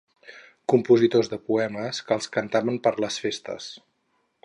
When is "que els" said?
2.07-2.31